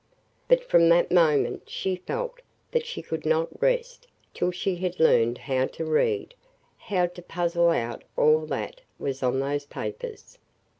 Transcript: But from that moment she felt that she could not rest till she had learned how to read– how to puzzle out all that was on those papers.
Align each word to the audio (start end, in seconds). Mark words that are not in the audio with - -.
But 0.47 0.63
from 0.67 0.89
that 0.89 1.11
moment 1.11 1.69
she 1.69 1.95
felt 1.97 2.39
that 2.71 2.87
she 2.87 3.03
could 3.03 3.23
not 3.23 3.61
rest 3.61 4.07
till 4.33 4.49
she 4.49 4.77
had 4.77 4.99
learned 4.99 5.37
how 5.37 5.67
to 5.67 5.85
read– 5.85 6.33
how 6.89 7.05
to 7.05 7.21
puzzle 7.21 7.69
out 7.69 8.03
all 8.17 8.47
that 8.47 8.81
was 8.97 9.21
on 9.21 9.39
those 9.39 9.67
papers. 9.67 10.39